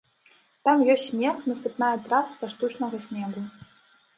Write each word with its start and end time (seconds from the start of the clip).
Там 0.69 0.81
ёсць 0.93 1.03
снег, 1.09 1.35
насыпная 1.51 1.91
траса 2.07 2.33
са 2.41 2.51
штучнага 2.55 3.03
снегу. 3.07 3.41